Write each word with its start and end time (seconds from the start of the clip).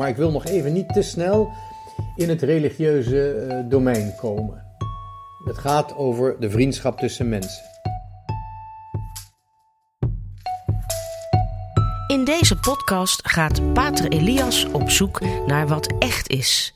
Maar 0.00 0.08
ik 0.08 0.16
wil 0.16 0.30
nog 0.30 0.46
even 0.46 0.72
niet 0.72 0.92
te 0.92 1.02
snel 1.02 1.52
in 2.16 2.28
het 2.28 2.42
religieuze 2.42 3.32
eh, 3.32 3.70
domein 3.70 4.14
komen. 4.16 4.64
Het 5.44 5.58
gaat 5.58 5.96
over 5.96 6.36
de 6.38 6.50
vriendschap 6.50 6.98
tussen 6.98 7.28
mensen. 7.28 7.62
In 12.06 12.24
deze 12.24 12.56
podcast 12.56 13.28
gaat 13.28 13.72
Pater 13.72 14.08
Elias 14.08 14.66
op 14.72 14.90
zoek 14.90 15.20
naar 15.46 15.68
wat 15.68 15.94
echt 15.98 16.28
is. 16.28 16.74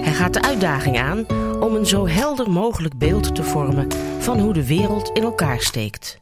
Hij 0.00 0.12
gaat 0.12 0.34
de 0.34 0.42
uitdaging 0.42 0.98
aan 0.98 1.26
om 1.60 1.74
een 1.74 1.86
zo 1.86 2.06
helder 2.06 2.50
mogelijk 2.50 2.98
beeld 2.98 3.34
te 3.34 3.42
vormen 3.42 3.86
van 4.18 4.38
hoe 4.38 4.52
de 4.52 4.66
wereld 4.66 5.10
in 5.12 5.22
elkaar 5.22 5.60
steekt. 5.60 6.20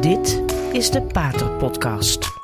Dit 0.00 0.42
is 0.72 0.90
de 0.90 1.02
Pater 1.02 1.50
Podcast. 1.50 2.37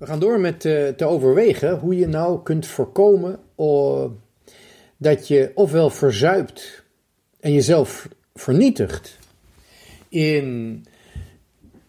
We 0.00 0.06
gaan 0.06 0.20
door 0.20 0.40
met 0.40 0.64
uh, 0.64 0.88
te 0.88 1.04
overwegen 1.04 1.78
hoe 1.78 1.96
je 1.96 2.06
nou 2.06 2.42
kunt 2.42 2.66
voorkomen 2.66 3.38
dat 4.96 5.28
je 5.28 5.50
ofwel 5.54 5.90
verzuipt 5.90 6.84
en 7.40 7.52
jezelf 7.52 8.08
vernietigt 8.34 9.18
in 10.08 10.84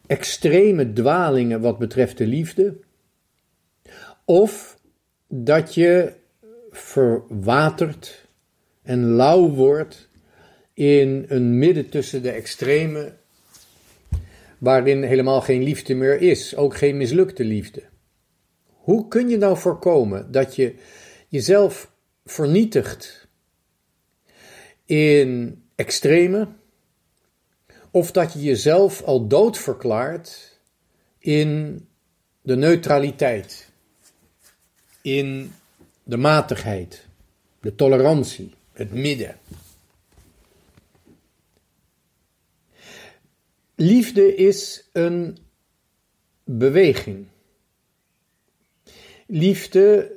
extreme 0.07 0.93
dwalingen 0.93 1.61
wat 1.61 1.77
betreft 1.77 2.17
de 2.17 2.27
liefde, 2.27 2.75
of 4.25 4.79
dat 5.27 5.73
je 5.73 6.13
verwatert 6.71 8.27
en 8.83 9.05
lauw 9.05 9.49
wordt 9.49 10.07
in 10.73 11.25
een 11.27 11.57
midden 11.57 11.89
tussen 11.89 12.21
de 12.21 12.31
extreme, 12.31 13.13
waarin 14.57 15.03
helemaal 15.03 15.41
geen 15.41 15.63
liefde 15.63 15.95
meer 15.95 16.21
is, 16.21 16.55
ook 16.55 16.77
geen 16.77 16.97
mislukte 16.97 17.43
liefde. 17.43 17.89
Hoe 18.91 19.07
kun 19.07 19.29
je 19.29 19.37
nou 19.37 19.57
voorkomen 19.57 20.31
dat 20.31 20.55
je 20.55 20.75
jezelf 21.27 21.91
vernietigt 22.25 23.27
in 24.85 25.61
extreme, 25.75 26.47
of 27.91 28.11
dat 28.11 28.33
je 28.33 28.41
jezelf 28.41 29.01
al 29.01 29.27
dood 29.27 29.57
verklaart 29.57 30.59
in 31.17 31.79
de 32.41 32.55
neutraliteit, 32.55 33.69
in 35.01 35.53
de 36.03 36.17
matigheid, 36.17 37.05
de 37.59 37.75
tolerantie, 37.75 38.53
het 38.71 38.93
midden. 38.93 39.37
Liefde 43.75 44.35
is 44.35 44.89
een 44.91 45.37
beweging. 46.43 47.25
Liefde 49.33 50.11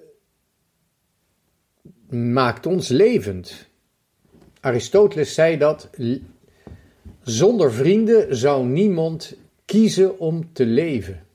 maakt 2.08 2.66
ons 2.66 2.88
levend. 2.88 3.68
Aristoteles 4.60 5.34
zei 5.34 5.58
dat 5.58 5.90
zonder 7.22 7.72
vrienden 7.72 8.36
zou 8.36 8.66
niemand 8.66 9.36
kiezen 9.64 10.18
om 10.18 10.52
te 10.52 10.66
leven. 10.66 11.26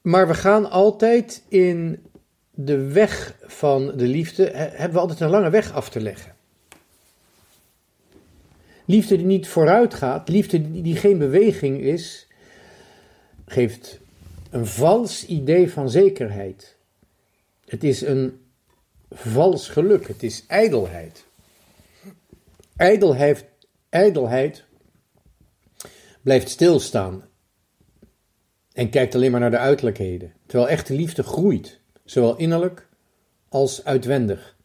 Maar 0.00 0.28
we 0.28 0.34
gaan 0.34 0.70
altijd 0.70 1.42
in 1.48 2.06
de 2.50 2.92
weg 2.92 3.36
van 3.42 3.96
de 3.96 4.06
liefde, 4.06 4.50
hebben 4.54 4.92
we 4.92 4.98
altijd 4.98 5.20
een 5.20 5.30
lange 5.30 5.50
weg 5.50 5.72
af 5.72 5.90
te 5.90 6.00
leggen. 6.00 6.36
Liefde 8.84 9.16
die 9.16 9.26
niet 9.26 9.48
vooruit 9.48 9.94
gaat, 9.94 10.28
liefde 10.28 10.82
die 10.82 10.96
geen 10.96 11.18
beweging 11.18 11.80
is, 11.80 12.25
geeft 13.46 13.98
een 14.50 14.66
vals 14.66 15.26
idee 15.26 15.70
van 15.70 15.90
zekerheid. 15.90 16.76
Het 17.64 17.84
is 17.84 18.00
een 18.00 18.40
vals 19.10 19.68
geluk, 19.68 20.08
het 20.08 20.22
is 20.22 20.44
ijdelheid. 20.46 21.24
Ijdelheid, 22.76 23.44
ijdelheid 23.88 24.64
blijft 26.22 26.48
stilstaan 26.48 27.24
en 28.72 28.90
kijkt 28.90 29.14
alleen 29.14 29.30
maar 29.30 29.40
naar 29.40 29.50
de 29.50 29.58
uiterlijkheden, 29.58 30.32
terwijl 30.46 30.70
echte 30.70 30.94
liefde 30.94 31.22
groeit, 31.22 31.80
zowel 32.04 32.36
innerlijk 32.36 32.88
als 33.48 33.84
uitwendig. 33.84 34.56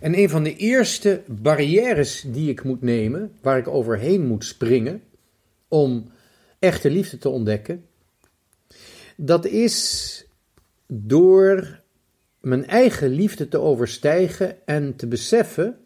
En 0.00 0.18
een 0.18 0.28
van 0.28 0.42
de 0.42 0.56
eerste 0.56 1.22
barrières 1.26 2.24
die 2.26 2.50
ik 2.50 2.64
moet 2.64 2.82
nemen, 2.82 3.32
waar 3.40 3.58
ik 3.58 3.68
overheen 3.68 4.26
moet 4.26 4.44
springen 4.44 5.02
om 5.68 6.10
echte 6.58 6.90
liefde 6.90 7.18
te 7.18 7.28
ontdekken, 7.28 7.86
dat 9.16 9.46
is 9.46 10.24
door 10.86 11.80
mijn 12.40 12.66
eigen 12.66 13.08
liefde 13.08 13.48
te 13.48 13.58
overstijgen 13.58 14.66
en 14.66 14.96
te 14.96 15.06
beseffen 15.06 15.78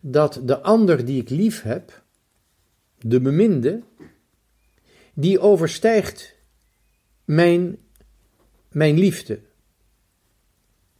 dat 0.00 0.40
de 0.44 0.60
ander 0.60 1.04
die 1.04 1.20
ik 1.20 1.30
lief 1.30 1.62
heb, 1.62 2.02
de 2.98 3.20
beminde, 3.20 3.82
die 5.14 5.40
overstijgt 5.40 6.34
mijn, 7.24 7.78
mijn 8.68 8.98
liefde. 8.98 9.40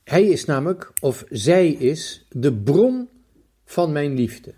Hij 0.04 0.25
is 0.27 0.44
namelijk, 0.44 0.93
of 1.00 1.25
zij 1.31 1.69
is, 1.71 2.27
de 2.31 2.54
bron 2.54 3.09
van 3.65 3.93
mijn 3.93 4.15
liefde. 4.15 4.54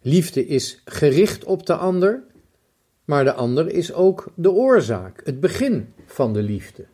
Liefde 0.00 0.46
is 0.46 0.82
gericht 0.84 1.44
op 1.44 1.66
de 1.66 1.76
ander, 1.76 2.24
maar 3.04 3.24
de 3.24 3.32
ander 3.32 3.70
is 3.70 3.92
ook 3.92 4.32
de 4.34 4.50
oorzaak, 4.50 5.20
het 5.24 5.40
begin 5.40 5.94
van 6.06 6.32
de 6.32 6.42
liefde. 6.42 6.84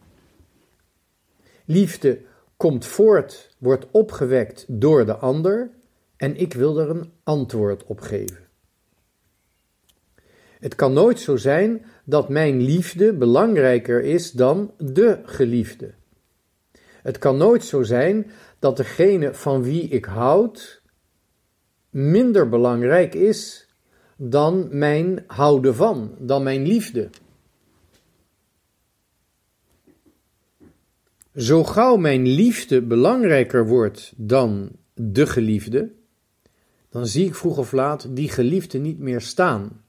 Liefde 1.64 2.20
komt 2.56 2.86
voort, 2.86 3.54
wordt 3.58 3.86
opgewekt 3.90 4.64
door 4.68 5.06
de 5.06 5.14
ander 5.14 5.70
en 6.16 6.36
ik 6.36 6.52
wil 6.52 6.78
er 6.78 6.90
een 6.90 7.12
antwoord 7.22 7.84
op 7.84 8.00
geven. 8.00 8.48
Het 10.60 10.74
kan 10.74 10.92
nooit 10.92 11.20
zo 11.20 11.36
zijn 11.36 11.84
dat 12.04 12.28
mijn 12.28 12.60
liefde 12.60 13.12
belangrijker 13.12 14.02
is 14.02 14.32
dan 14.32 14.72
de 14.78 15.20
geliefde. 15.24 15.94
Het 17.02 17.18
kan 17.18 17.36
nooit 17.36 17.64
zo 17.64 17.82
zijn 17.82 18.30
dat 18.58 18.76
degene 18.76 19.34
van 19.34 19.62
wie 19.62 19.88
ik 19.88 20.04
houd 20.04 20.82
minder 21.90 22.48
belangrijk 22.48 23.14
is 23.14 23.68
dan 24.22 24.68
mijn 24.70 25.24
houden 25.26 25.74
van, 25.74 26.14
dan 26.18 26.42
mijn 26.42 26.66
liefde. 26.66 27.08
Zo 31.36 31.64
gauw 31.64 31.96
mijn 31.96 32.26
liefde 32.26 32.82
belangrijker 32.82 33.66
wordt 33.66 34.12
dan 34.16 34.70
de 34.94 35.26
geliefde, 35.26 35.90
dan 36.90 37.06
zie 37.06 37.26
ik 37.26 37.34
vroeg 37.34 37.58
of 37.58 37.72
laat 37.72 38.16
die 38.16 38.28
geliefde 38.28 38.78
niet 38.78 38.98
meer 38.98 39.20
staan. 39.20 39.84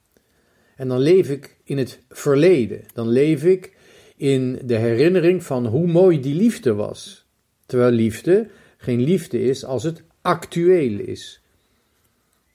En 0.76 0.88
dan 0.88 0.98
leef 0.98 1.30
ik 1.30 1.56
in 1.64 1.78
het 1.78 2.00
verleden. 2.08 2.84
Dan 2.92 3.08
leef 3.08 3.44
ik 3.44 3.76
in 4.16 4.58
de 4.64 4.76
herinnering 4.76 5.42
van 5.42 5.66
hoe 5.66 5.86
mooi 5.86 6.20
die 6.20 6.34
liefde 6.34 6.74
was. 6.74 7.26
Terwijl 7.66 7.92
liefde 7.92 8.48
geen 8.76 9.02
liefde 9.02 9.42
is 9.42 9.64
als 9.64 9.82
het 9.82 10.02
actueel 10.20 10.98
is. 10.98 11.41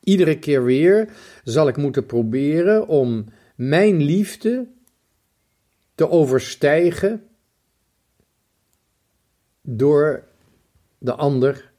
Iedere 0.07 0.40
keer 0.40 0.63
weer 0.63 1.09
zal 1.44 1.68
ik 1.68 1.78
moeten 1.78 2.06
proberen 2.06 2.88
om 2.88 3.25
mijn 3.56 4.01
liefde 4.01 4.68
te 5.95 6.09
overstijgen 6.09 7.28
door 9.61 10.23
de 10.97 11.14
ander, 11.14 11.72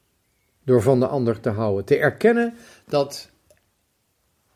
door 0.64 0.82
van 0.82 1.00
de 1.00 1.06
ander 1.06 1.40
te 1.40 1.48
houden. 1.48 1.84
Te 1.84 1.96
erkennen 1.96 2.54
dat 2.88 3.30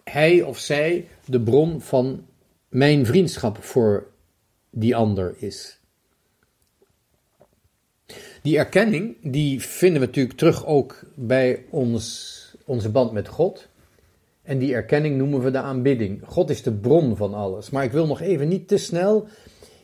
hij 0.04 0.42
of 0.42 0.58
zij 0.58 1.08
de 1.24 1.40
bron 1.40 1.80
van 1.80 2.26
mijn 2.68 3.06
vriendschap 3.06 3.62
voor 3.62 4.06
die 4.70 4.96
ander 4.96 5.34
is. 5.38 5.80
Die 8.42 8.58
erkenning, 8.58 9.16
die 9.22 9.60
vinden 9.60 10.00
we 10.00 10.06
natuurlijk 10.06 10.38
terug 10.38 10.66
ook 10.66 11.00
bij 11.14 11.64
ons, 11.70 12.51
onze 12.66 12.90
band 12.90 13.12
met 13.12 13.28
God. 13.28 13.68
En 14.42 14.58
die 14.58 14.74
erkenning 14.74 15.16
noemen 15.16 15.40
we 15.40 15.50
de 15.50 15.58
aanbidding. 15.58 16.22
God 16.26 16.50
is 16.50 16.62
de 16.62 16.72
bron 16.72 17.16
van 17.16 17.34
alles. 17.34 17.70
Maar 17.70 17.84
ik 17.84 17.92
wil 17.92 18.06
nog 18.06 18.20
even 18.20 18.48
niet 18.48 18.68
te 18.68 18.76
snel 18.76 19.28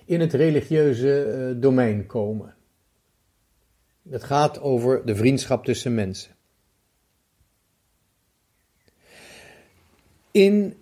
in 0.04 0.20
het 0.20 0.32
religieuze 0.32 1.26
uh, 1.54 1.62
domein 1.62 2.06
komen. 2.06 2.54
Het 4.10 4.24
gaat 4.24 4.60
over 4.60 5.06
de 5.06 5.16
vriendschap 5.16 5.64
tussen 5.64 5.94
mensen. 5.94 6.36
In 10.30 10.76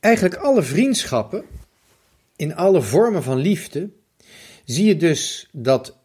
eigenlijk 0.00 0.36
alle 0.36 0.62
vriendschappen, 0.62 1.44
in 2.36 2.54
alle 2.54 2.82
vormen 2.82 3.22
van 3.22 3.36
liefde, 3.36 3.90
zie 4.64 4.86
je 4.86 4.96
dus 4.96 5.48
dat 5.52 5.98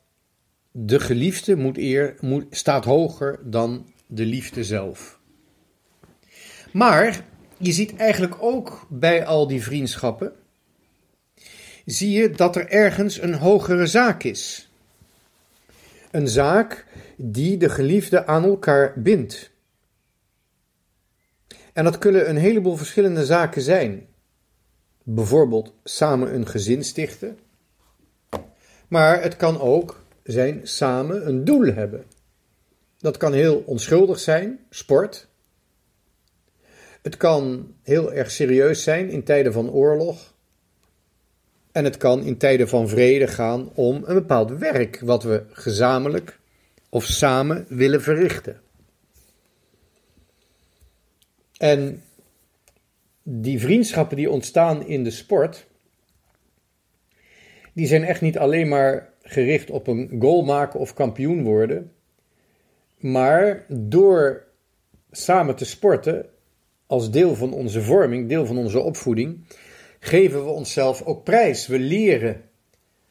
de 0.72 1.00
geliefde 1.00 1.56
moet 1.56 1.78
eer, 1.78 2.16
moet, 2.20 2.46
staat 2.50 2.86
hoger 2.86 3.40
dan 3.44 3.86
de 4.14 4.26
liefde 4.26 4.64
zelf. 4.64 5.20
Maar 6.72 7.26
je 7.58 7.72
ziet 7.72 7.96
eigenlijk 7.96 8.36
ook 8.40 8.88
bij 8.90 9.26
al 9.26 9.48
die 9.48 9.64
vriendschappen, 9.64 10.34
zie 11.86 12.12
je 12.12 12.30
dat 12.30 12.56
er 12.56 12.70
ergens 12.70 13.22
een 13.22 13.34
hogere 13.34 13.88
zaak 13.88 14.24
is. 14.24 14.72
Een 16.12 16.28
zaak 16.28 16.86
die 17.18 17.58
de 17.58 17.70
geliefde 17.70 18.26
aan 18.26 18.44
elkaar 18.44 18.94
bindt. 19.02 19.52
En 21.74 21.84
dat 21.84 21.98
kunnen 21.98 22.30
een 22.30 22.38
heleboel 22.38 22.76
verschillende 22.76 23.26
zaken 23.26 23.62
zijn. 23.62 24.08
Bijvoorbeeld 25.04 25.74
samen 25.84 26.34
een 26.34 26.48
gezin 26.48 26.84
stichten. 26.84 27.38
Maar 28.88 29.22
het 29.22 29.36
kan 29.36 29.60
ook 29.60 30.04
zijn 30.24 30.60
samen 30.64 31.28
een 31.28 31.46
doel 31.46 31.74
hebben. 31.74 32.06
Dat 33.02 33.18
kan 33.18 33.34
heel 33.34 33.64
onschuldig 33.66 34.20
zijn, 34.20 34.60
sport. 34.70 35.28
Het 37.02 37.18
kan 37.18 37.74
heel 37.84 38.14
erg 38.14 38.32
serieus 38.32 38.84
zijn 38.84 39.10
in 39.10 39.24
tijden 39.24 39.54
van 39.54 39.70
oorlog. 39.70 40.34
En 41.72 41.84
het 41.84 41.98
kan 41.98 42.24
in 42.24 42.38
tijden 42.38 42.68
van 42.68 42.90
vrede 42.90 43.28
gaan 43.28 43.72
om 43.74 44.04
een 44.06 44.14
bepaald 44.14 44.52
werk 44.52 45.00
wat 45.00 45.24
we 45.24 45.44
gezamenlijk 45.52 46.40
of 46.90 47.06
samen 47.06 47.66
willen 47.70 48.02
verrichten. 48.02 48.62
En 51.58 52.04
die 53.24 53.60
vriendschappen 53.60 54.18
die 54.18 54.30
ontstaan 54.30 54.86
in 54.86 55.04
de 55.04 55.12
sport, 55.12 55.68
die 57.74 57.88
zijn 57.88 58.04
echt 58.04 58.22
niet 58.22 58.38
alleen 58.38 58.68
maar 58.68 59.14
gericht 59.22 59.70
op 59.70 59.88
een 59.88 60.16
goal 60.20 60.44
maken 60.44 60.80
of 60.80 60.94
kampioen 60.94 61.44
worden, 61.44 61.92
maar 63.02 63.66
door 63.68 64.44
samen 65.12 65.56
te 65.56 65.66
sporten 65.66 66.26
als 66.88 67.12
deel 67.12 67.36
van 67.36 67.54
onze 67.54 67.82
vorming, 67.82 68.30
deel 68.30 68.46
van 68.46 68.58
onze 68.58 68.80
opvoeding, 68.80 69.48
geven 70.00 70.46
we 70.46 70.50
onszelf 70.50 71.02
ook 71.02 71.24
prijs. 71.24 71.68
We 71.68 71.80
leren 71.80 72.42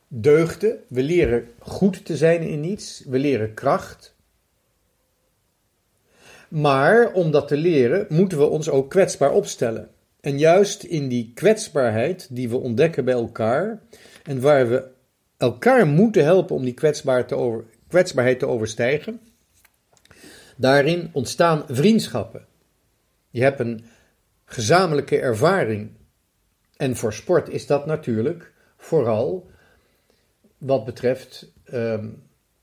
deugden, 0.08 0.78
we 0.88 1.02
leren 1.02 1.48
goed 1.58 2.04
te 2.04 2.16
zijn 2.16 2.42
in 2.42 2.64
iets, 2.64 3.04
we 3.06 3.19
leren 3.19 3.54
kracht. 3.54 4.14
Maar 6.48 7.12
om 7.12 7.31
dat 7.31 7.48
te 7.48 7.56
leren, 7.56 8.06
moeten 8.08 8.38
we 8.38 8.44
ons 8.44 8.69
ook 8.69 8.90
kwetsbaar 8.90 9.32
opstellen. 9.32 9.90
En 10.20 10.38
juist 10.38 10.82
in 10.82 11.08
die 11.08 11.31
kwetsbaarheid 11.34 12.28
die 12.31 12.48
we 12.48 12.56
ontdekken 12.56 13.04
bij 13.04 13.14
elkaar, 13.14 13.82
en 14.22 14.40
waar 14.40 14.69
we 14.69 14.84
elkaar 15.37 15.87
moeten 15.87 16.25
helpen 16.25 16.56
om 16.56 16.64
die 16.64 16.75
kwetsbaarheid 16.75 18.38
te 18.38 18.46
overstijgen, 18.46 19.20
daarin 20.60 21.10
ontstaan 21.12 21.64
vriendschappen. 21.68 22.46
Je 23.30 23.42
hebt 23.42 23.60
een 23.60 23.84
gezamenlijke 24.44 25.18
ervaring. 25.18 25.90
En 26.76 26.96
voor 26.96 27.12
sport 27.12 27.48
is 27.48 27.66
dat 27.66 27.86
natuurlijk 27.86 28.52
vooral 28.76 29.50
wat 30.58 30.84
betreft 30.84 31.52
ehm, 31.64 32.08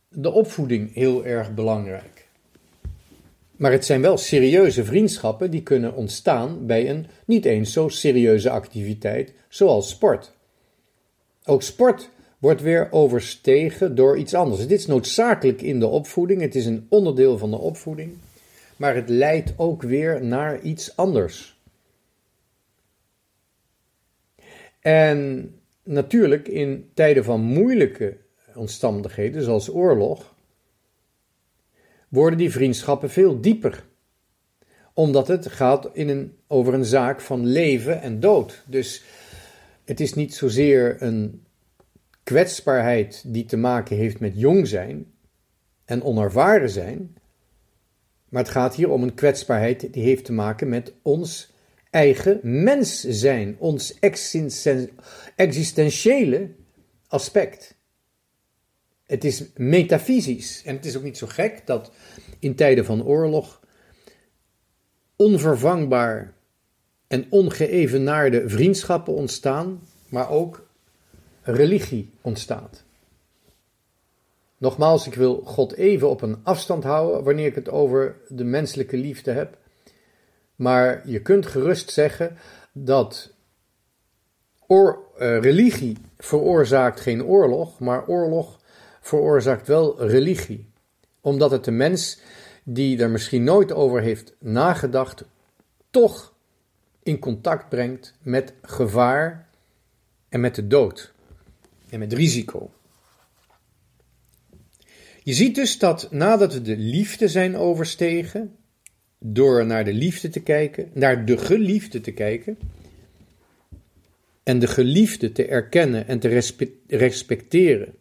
de 0.10 0.32
opvoeding 0.32 0.94
heel 0.94 1.26
erg 1.26 1.54
belangrijk. 1.54 2.28
Maar 3.56 3.72
het 3.72 3.86
zijn 3.86 4.02
wel 4.02 4.18
serieuze 4.18 4.86
vriendschappen 4.86 5.52
die 5.52 5.64
kunnen 5.64 5.94
ontstaan 5.94 6.66
bij 6.66 6.90
een 6.90 7.08
niet 7.26 7.46
eens 7.46 7.74
zo 7.74 7.88
serieuze 7.88 8.50
activiteit 8.50 9.34
zoals 9.50 9.90
sport. 9.90 10.34
Ook 11.46 11.62
sport 11.62 12.10
wordt 12.38 12.62
weer 12.62 12.92
overstegen 12.92 13.96
door 13.96 14.18
iets 14.18 14.34
anders. 14.34 14.68
Dit 14.68 14.80
is 14.80 14.86
noodzakelijk 14.86 15.62
in 15.62 15.80
de 15.80 15.88
opvoeding, 15.88 16.42
het 16.42 16.56
is 16.56 16.66
een 16.66 16.86
onderdeel 16.90 17.38
van 17.38 17.52
de 17.52 17.58
opvoeding, 17.58 18.14
maar 18.76 18.96
het 18.96 19.10
leidt 19.10 19.54
ook 19.58 19.82
weer 19.82 20.24
naar 20.24 20.62
iets 20.62 20.96
anders. 20.96 21.58
En 24.80 25.52
natuurlijk 25.84 26.48
in 26.48 26.90
tijden 26.94 27.24
van 27.24 27.42
moeilijke 27.42 28.18
omstandigheden, 28.56 29.44
zoals 29.44 29.70
oorlog, 29.70 30.36
worden 32.08 32.38
die 32.38 32.52
vriendschappen 32.52 33.10
veel 33.10 33.42
dieper. 33.42 33.84
Omdat 34.94 35.28
het 35.28 35.48
gaat 35.48 35.90
in 35.94 36.10
een, 36.10 36.38
over 36.48 36.74
een 36.74 36.86
zaak 36.86 37.22
van 37.22 37.46
leven 37.46 38.02
en 38.02 38.20
dood. 38.20 38.64
Dus 38.66 39.04
het 39.86 40.00
is 40.00 40.14
niet 40.14 40.36
zozeer 40.36 41.02
een 41.02 41.46
kwetsbaarheid 42.28 43.24
die 43.26 43.46
te 43.46 43.58
maken 43.58 43.98
heeft 43.98 44.20
met 44.20 44.34
jong 44.36 44.68
zijn 44.68 45.14
en 45.86 46.04
onervaren 46.04 46.70
zijn, 46.70 47.18
maar 48.30 48.44
het 48.44 48.52
gaat 48.52 48.76
hier 48.76 48.90
om 48.90 49.04
een 49.04 49.14
kwetsbaarheid 49.14 49.94
die 49.94 50.04
heeft 50.04 50.26
te 50.26 50.34
maken 50.34 50.70
met 50.70 50.94
ons 51.02 51.54
eigen 51.90 52.40
mens 52.64 53.02
zijn, 53.02 53.56
ons 53.60 54.00
existentiële 55.36 56.50
aspect. 57.08 57.76
Het 59.06 59.24
is 59.24 59.44
metafysisch 59.56 60.62
en 60.66 60.76
het 60.76 60.86
is 60.86 60.98
ook 60.98 61.04
niet 61.04 61.18
zo 61.18 61.28
gek 61.28 61.62
dat 61.66 61.92
in 62.40 62.56
tijden 62.56 62.86
van 62.86 63.04
oorlog 63.04 63.62
onvervangbaar 65.16 66.34
en 67.08 67.26
ongeëvenaarde 67.30 68.50
vriendschappen 68.50 69.14
ontstaan, 69.14 69.82
maar 70.10 70.30
ook 70.30 70.67
religie 71.48 72.12
ontstaat. 72.22 72.84
Nogmaals, 74.58 75.08
ik 75.08 75.14
wil 75.14 75.42
God 75.46 75.74
even 75.74 76.10
op 76.10 76.22
een 76.22 76.40
afstand 76.44 76.84
houden 76.84 77.24
wanneer 77.24 77.46
ik 77.46 77.56
het 77.56 77.70
over 77.70 78.16
de 78.28 78.44
menselijke 78.44 78.98
liefde 78.98 79.32
heb. 79.32 79.58
Maar 80.56 81.10
je 81.10 81.22
kunt 81.22 81.46
gerust 81.46 81.92
zeggen 81.92 82.38
dat 82.72 83.34
uh, 84.68 84.88
religie 85.18 85.98
veroorzaakt 86.18 87.00
geen 87.00 87.24
oorlog, 87.24 87.80
maar 87.80 88.08
oorlog 88.08 88.60
veroorzaakt 89.02 89.68
wel 89.68 90.08
religie. 90.08 90.70
Omdat 91.22 91.52
het 91.52 91.64
de 91.64 91.72
mens 91.72 92.20
die 92.64 93.02
er 93.02 93.10
misschien 93.10 93.44
nooit 93.44 93.72
over 93.72 94.02
heeft 94.02 94.36
nagedacht, 94.40 95.24
toch 95.90 96.34
in 97.04 97.20
contact 97.20 97.70
brengt 97.70 98.14
met 98.22 98.54
gevaar 98.62 99.48
en 100.30 100.40
met 100.40 100.56
de 100.56 100.68
dood 100.68 101.14
en 101.90 102.00
met 102.00 102.14
risico. 102.14 102.72
Je 105.24 105.34
ziet 105.34 105.56
dus 105.56 105.78
dat 105.78 106.12
nadat 106.12 106.54
we 106.54 106.62
de 106.62 106.78
liefde 106.78 107.28
zijn 107.28 107.56
overstegen, 107.56 108.56
door 109.20 109.66
naar 109.66 109.86
de 109.86 109.94
liefde 109.94 110.30
te 110.30 110.40
kijken, 110.40 110.90
naar 110.94 111.26
de 111.26 111.38
geliefde 111.38 112.02
te 112.02 112.12
kijken, 112.12 112.58
en 114.44 114.60
de 114.60 114.68
geliefde 114.68 115.32
te 115.32 115.46
erkennen 115.46 116.08
en 116.08 116.20
te 116.20 116.42
respecteren 116.88 117.96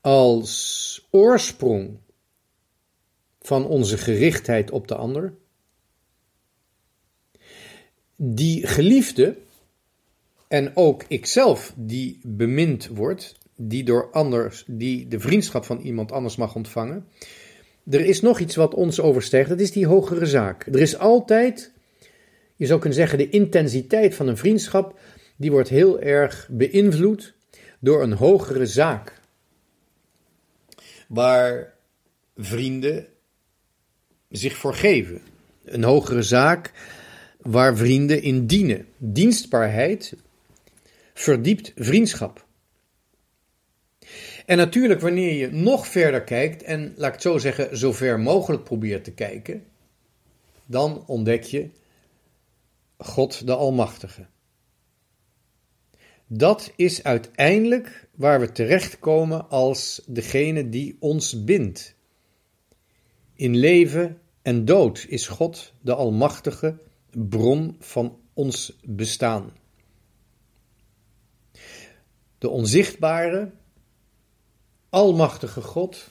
als 0.00 1.06
oorsprong 1.10 1.98
van 3.40 3.66
onze 3.66 3.98
gerichtheid 3.98 4.70
op 4.70 4.88
de 4.88 4.94
ander. 4.94 5.34
Die 8.16 8.66
geliefde 8.66 9.36
en 10.48 10.76
ook 10.76 11.04
ikzelf 11.08 11.72
die 11.76 12.20
bemind 12.22 12.88
wordt, 12.88 13.36
die 13.56 13.84
door 13.84 14.10
anders, 14.10 14.64
die 14.66 15.08
de 15.08 15.20
vriendschap 15.20 15.64
van 15.64 15.80
iemand 15.80 16.12
anders 16.12 16.36
mag 16.36 16.54
ontvangen. 16.54 17.06
Er 17.90 18.00
is 18.00 18.20
nog 18.20 18.38
iets 18.38 18.56
wat 18.56 18.74
ons 18.74 19.00
overstijgt, 19.00 19.48
dat 19.48 19.60
is 19.60 19.72
die 19.72 19.86
hogere 19.86 20.26
zaak. 20.26 20.66
Er 20.66 20.80
is 20.80 20.98
altijd, 20.98 21.72
je 22.56 22.66
zou 22.66 22.80
kunnen 22.80 22.98
zeggen, 22.98 23.18
de 23.18 23.28
intensiteit 23.28 24.14
van 24.14 24.28
een 24.28 24.36
vriendschap, 24.36 24.98
die 25.36 25.50
wordt 25.50 25.68
heel 25.68 26.00
erg 26.00 26.48
beïnvloed 26.50 27.34
door 27.80 28.02
een 28.02 28.12
hogere 28.12 28.66
zaak. 28.66 29.20
Waar 31.08 31.74
vrienden 32.36 33.06
zich 34.28 34.56
voor 34.56 34.74
geven. 34.74 35.20
Een 35.64 35.84
hogere 35.84 36.22
zaak 36.22 36.72
waar 37.40 37.76
vrienden 37.76 38.22
in 38.22 38.46
dienen. 38.46 38.86
Dienstbaarheid 38.98 40.14
verdiept 41.18 41.72
vriendschap. 41.74 42.46
En 44.46 44.56
natuurlijk, 44.56 45.00
wanneer 45.00 45.32
je 45.32 45.50
nog 45.50 45.86
verder 45.86 46.24
kijkt 46.24 46.62
en, 46.62 46.94
laat 46.96 47.06
ik 47.06 47.12
het 47.12 47.22
zo 47.22 47.38
zeggen, 47.38 47.76
zo 47.76 47.92
ver 47.92 48.20
mogelijk 48.20 48.64
probeert 48.64 49.04
te 49.04 49.12
kijken, 49.12 49.64
dan 50.66 51.04
ontdek 51.06 51.42
je 51.42 51.70
God 52.98 53.46
de 53.46 53.54
Almachtige. 53.54 54.26
Dat 56.26 56.72
is 56.76 57.02
uiteindelijk 57.02 58.08
waar 58.14 58.40
we 58.40 58.52
terechtkomen 58.52 59.48
als 59.48 60.02
degene 60.06 60.68
die 60.68 60.96
ons 61.00 61.44
bindt. 61.44 61.94
In 63.34 63.56
leven 63.56 64.20
en 64.42 64.64
dood 64.64 65.06
is 65.08 65.26
God 65.26 65.72
de 65.80 65.94
Almachtige 65.94 66.78
bron 67.10 67.76
van 67.78 68.18
ons 68.32 68.78
bestaan. 68.84 69.52
De 72.46 72.52
onzichtbare 72.52 73.50
almachtige 74.88 75.60
God, 75.60 76.10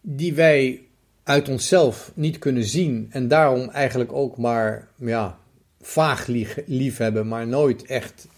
die 0.00 0.34
wij 0.34 0.82
uit 1.22 1.48
onszelf 1.48 2.12
niet 2.14 2.38
kunnen 2.38 2.64
zien 2.64 3.06
en 3.10 3.28
daarom 3.28 3.68
eigenlijk 3.68 4.12
ook 4.12 4.36
maar 4.36 4.88
ja, 4.96 5.38
vaag 5.80 6.26
lief 6.66 6.96
hebben, 6.96 7.28
maar 7.28 7.46
nooit 7.46 7.84
echt 7.84 8.28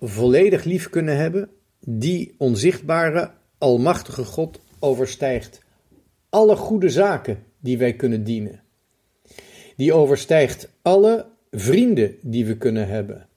volledig 0.00 0.64
lief 0.64 0.90
kunnen 0.90 1.16
hebben, 1.16 1.50
die 1.80 2.34
onzichtbare, 2.38 3.30
almachtige 3.58 4.24
God 4.24 4.60
overstijgt 4.78 5.62
alle 6.28 6.56
goede 6.56 6.88
zaken 6.88 7.42
die 7.60 7.78
wij 7.78 7.92
kunnen 7.94 8.24
dienen. 8.24 8.62
Die 9.76 9.92
overstijgt 9.92 10.68
alle 10.82 11.26
vrienden 11.50 12.16
die 12.22 12.46
we 12.46 12.56
kunnen 12.56 12.88
hebben. 12.88 13.28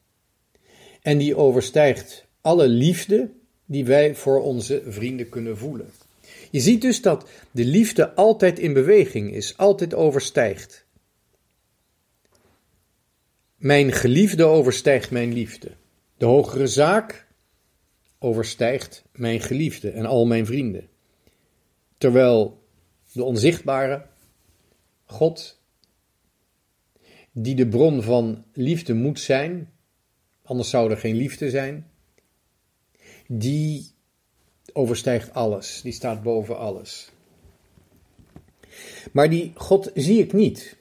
En 1.09 1.17
die 1.17 1.35
overstijgt 1.35 2.25
alle 2.41 2.67
liefde 2.67 3.31
die 3.65 3.85
wij 3.85 4.15
voor 4.15 4.41
onze 4.41 4.81
vrienden 4.87 5.29
kunnen 5.29 5.57
voelen. 5.57 5.91
Je 6.51 6.59
ziet 6.59 6.81
dus 6.81 7.01
dat 7.01 7.29
de 7.51 7.65
liefde 7.65 8.13
altijd 8.13 8.59
in 8.59 8.73
beweging 8.73 9.33
is, 9.33 9.57
altijd 9.57 9.93
overstijgt. 9.93 10.85
Mijn 13.55 13.91
geliefde 13.91 14.43
overstijgt 14.43 15.11
mijn 15.11 15.33
liefde. 15.33 15.71
De 16.17 16.25
hogere 16.25 16.67
zaak 16.67 17.27
overstijgt 18.19 19.03
mijn 19.11 19.41
geliefde 19.41 19.89
en 19.89 20.05
al 20.05 20.25
mijn 20.25 20.45
vrienden. 20.45 20.87
Terwijl 21.97 22.63
de 23.11 23.23
onzichtbare 23.23 24.05
God, 25.05 25.59
die 27.31 27.55
de 27.55 27.67
bron 27.67 28.01
van 28.01 28.45
liefde 28.53 28.93
moet 28.93 29.19
zijn, 29.19 29.73
anders 30.50 30.70
zou 30.70 30.91
er 30.91 30.98
geen 30.98 31.15
liefde 31.15 31.50
zijn, 31.50 31.88
die 33.27 33.91
overstijgt 34.74 35.34
alles, 35.34 35.82
die 35.82 35.91
staat 35.91 36.24
boven 36.24 36.58
alles. 36.58 37.12
Maar 39.12 39.29
die 39.29 39.51
God 39.56 39.91
zie 39.96 40.20
ik 40.20 40.34
niet. 40.34 40.75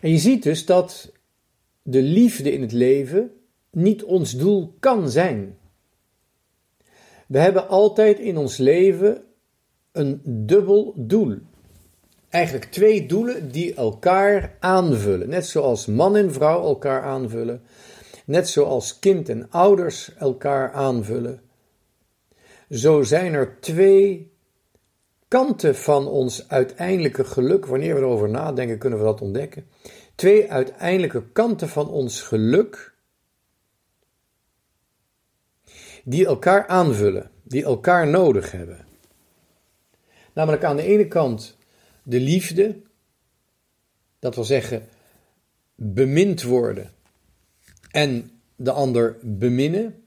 En 0.00 0.10
je 0.10 0.18
ziet 0.18 0.42
dus 0.42 0.64
dat 0.64 1.12
de 1.82 2.02
liefde 2.02 2.52
in 2.52 2.60
het 2.60 2.72
leven 2.72 3.30
niet 3.70 4.04
ons 4.04 4.32
doel 4.32 4.74
kan 4.80 5.10
zijn. 5.10 5.58
We 7.26 7.38
hebben 7.38 7.68
altijd 7.68 8.18
in 8.18 8.36
ons 8.36 8.56
leven 8.56 9.22
een 9.92 10.20
dubbel 10.24 10.94
doel. 10.96 11.38
Eigenlijk 12.28 12.64
twee 12.64 13.06
doelen 13.06 13.52
die 13.52 13.74
elkaar 13.74 14.56
aanvullen. 14.60 15.28
Net 15.28 15.46
zoals 15.46 15.86
man 15.86 16.16
en 16.16 16.32
vrouw 16.32 16.62
elkaar 16.62 17.02
aanvullen. 17.02 17.62
Net 18.26 18.48
zoals 18.48 18.98
kind 18.98 19.28
en 19.28 19.50
ouders 19.50 20.14
elkaar 20.14 20.72
aanvullen. 20.72 21.42
Zo 22.70 23.02
zijn 23.02 23.34
er 23.34 23.60
twee 23.60 24.32
kanten 25.28 25.76
van 25.76 26.06
ons 26.06 26.48
uiteindelijke 26.48 27.24
geluk. 27.24 27.66
Wanneer 27.66 27.94
we 27.94 28.00
erover 28.00 28.28
nadenken, 28.28 28.78
kunnen 28.78 28.98
we 28.98 29.04
dat 29.04 29.20
ontdekken. 29.20 29.66
Twee 30.14 30.52
uiteindelijke 30.52 31.22
kanten 31.32 31.68
van 31.68 31.88
ons 31.88 32.22
geluk. 32.22 32.94
Die 36.04 36.26
elkaar 36.26 36.66
aanvullen, 36.66 37.30
die 37.42 37.64
elkaar 37.64 38.08
nodig 38.08 38.52
hebben. 38.52 38.86
Namelijk 40.32 40.64
aan 40.64 40.76
de 40.76 40.82
ene 40.82 41.08
kant 41.08 41.56
de 42.02 42.20
liefde, 42.20 42.80
dat 44.18 44.34
wil 44.34 44.44
zeggen 44.44 44.88
bemind 45.74 46.42
worden 46.42 46.95
en 47.90 48.30
de 48.56 48.70
ander 48.70 49.16
beminnen. 49.22 50.04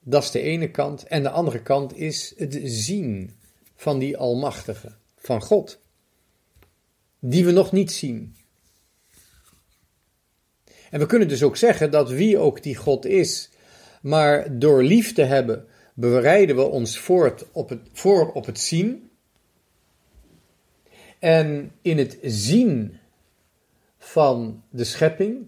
Dat 0.00 0.22
is 0.22 0.30
de 0.30 0.40
ene 0.40 0.70
kant. 0.70 1.02
En 1.02 1.22
de 1.22 1.30
andere 1.30 1.62
kant 1.62 1.96
is 1.96 2.34
het 2.36 2.58
zien 2.62 3.36
van 3.74 3.98
die 3.98 4.16
Almachtige, 4.16 4.92
van 5.16 5.42
God, 5.42 5.80
die 7.18 7.44
we 7.44 7.50
nog 7.50 7.72
niet 7.72 7.92
zien. 7.92 8.36
En 10.90 10.98
we 10.98 11.06
kunnen 11.06 11.28
dus 11.28 11.42
ook 11.42 11.56
zeggen 11.56 11.90
dat 11.90 12.10
wie 12.10 12.38
ook 12.38 12.62
die 12.62 12.76
God 12.76 13.04
is, 13.04 13.50
maar 14.02 14.58
door 14.58 14.82
lief 14.82 15.14
te 15.14 15.22
hebben, 15.22 15.66
bereiden 15.94 16.56
we 16.56 16.62
ons 16.62 16.98
voort 16.98 17.44
op 17.52 17.68
het, 17.68 17.80
voor 17.92 18.32
op 18.32 18.46
het 18.46 18.60
zien. 18.60 19.10
En 21.18 21.72
in 21.82 21.98
het 21.98 22.18
zien 22.22 22.98
van 23.98 24.62
de 24.70 24.84
schepping, 24.84 25.46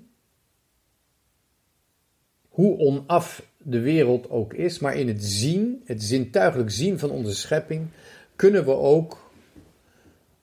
hoe 2.50 2.78
onaf 2.78 3.42
de 3.56 3.80
wereld 3.80 4.30
ook 4.30 4.54
is, 4.54 4.78
maar 4.78 4.96
in 4.96 5.08
het 5.08 5.24
zien, 5.24 5.82
het 5.84 6.02
zintuigelijk 6.02 6.70
zien 6.70 6.98
van 6.98 7.10
onze 7.10 7.34
schepping, 7.34 7.88
kunnen 8.36 8.64
we 8.64 8.74
ook 8.74 9.30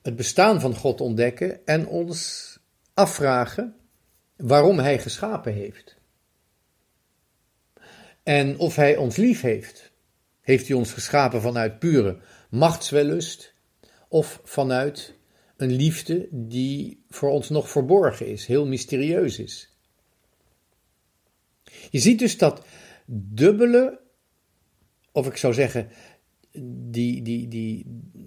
het 0.02 0.16
bestaan 0.16 0.62
van 0.62 0.76
God 0.76 1.02
ontdekken 1.02 1.66
en 1.66 1.88
ons 1.88 2.46
afvragen 2.94 3.76
waarom 4.36 4.80
Hij 4.80 5.00
geschapen 5.00 5.54
heeft. 5.54 5.96
En 8.24 8.58
of 8.58 8.76
Hij 8.76 8.96
ons 8.96 9.16
lief 9.16 9.42
heeft. 9.42 9.92
Heeft 10.42 10.68
Hij 10.68 10.78
ons 10.78 10.94
geschapen 10.94 11.42
vanuit 11.42 11.80
pure 11.80 12.20
machtswellust 12.50 13.54
of 14.08 14.42
vanuit 14.44 15.14
een 15.58 15.72
liefde 15.72 16.28
die 16.32 17.04
voor 17.10 17.30
ons 17.30 17.50
nog 17.50 17.70
verborgen 17.70 18.28
is, 18.28 18.46
heel 18.46 18.66
mysterieus 18.66 19.40
is? 19.40 19.77
Je 21.90 22.00
ziet 22.00 22.20
dus 22.20 22.38
dat 22.38 22.66
dubbele, 23.06 24.00
of 25.12 25.28
ik 25.28 25.38
zou 25.38 25.54
zeggen, 25.54 25.90
die, 26.92 27.22
die, 27.22 27.48
die, 27.48 27.86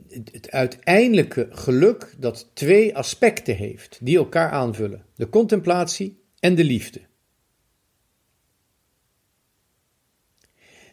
het 0.09 0.51
uiteindelijke 0.51 1.49
geluk 1.51 2.15
dat 2.19 2.51
twee 2.55 2.97
aspecten 2.97 3.57
heeft 3.57 3.99
die 4.03 4.17
elkaar 4.17 4.51
aanvullen: 4.51 5.05
de 5.15 5.29
contemplatie 5.29 6.21
en 6.39 6.55
de 6.55 6.65
liefde. 6.65 7.01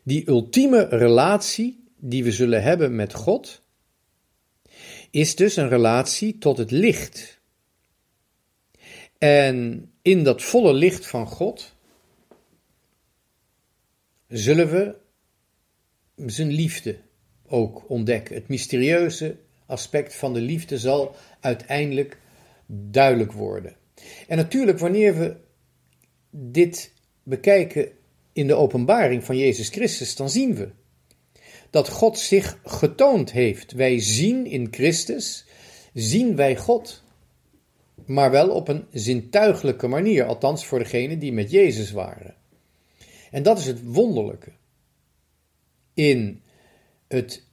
Die 0.04 0.28
ultieme 0.28 0.88
relatie 0.88 1.84
die 1.98 2.24
we 2.24 2.32
zullen 2.32 2.64
hebben 2.64 2.96
met 2.96 3.14
God 3.14 3.62
is 5.12 5.36
dus 5.36 5.56
een 5.56 5.70
relatie 5.70 6.38
tot 6.38 6.58
het 6.58 6.72
licht. 6.72 7.40
En 9.18 9.90
in 10.02 10.24
dat 10.24 10.42
volle 10.42 10.74
licht 10.74 11.08
van 11.08 11.28
God 11.28 11.76
zullen 14.28 14.72
we 14.72 14.96
zijn 16.26 16.52
liefde 16.52 16.98
ook 17.48 17.90
ontdekken. 17.90 18.36
Het 18.36 18.48
mysterieuze 18.48 19.38
aspect 19.66 20.16
van 20.16 20.34
de 20.34 20.42
liefde 20.42 20.78
zal 20.78 21.16
uiteindelijk 21.40 22.18
duidelijk 22.68 23.32
worden. 23.32 23.76
En 24.28 24.38
natuurlijk, 24.38 24.80
wanneer 24.80 25.18
we 25.18 25.36
dit 26.30 26.94
bekijken 27.24 27.92
in 28.34 28.48
de 28.48 28.56
openbaring 28.56 29.24
van 29.24 29.38
Jezus 29.38 29.70
Christus, 29.70 30.16
dan 30.16 30.30
zien 30.30 30.56
we 30.56 30.70
dat 31.70 31.90
God 31.90 32.20
zich 32.20 32.60
getoond 32.64 33.32
heeft. 33.32 33.72
Wij 33.72 34.00
zien 34.00 34.46
in 34.46 34.68
Christus, 34.72 35.46
zien 35.94 36.36
wij 36.36 36.56
God, 36.56 37.04
maar 38.06 38.32
wel 38.32 38.50
op 38.50 38.68
een 38.68 38.86
zintuigelijke 38.92 39.88
manier, 39.88 40.26
althans 40.26 40.66
voor 40.66 40.80
degenen 40.80 41.20
die 41.20 41.34
met 41.34 41.52
Jezus 41.52 41.92
waren. 41.92 42.36
En 43.32 43.44
dat 43.44 43.60
is 43.60 43.66
het 43.66 43.84
wonderlijke. 43.84 44.52
In 45.94 46.42
het, 47.08 47.44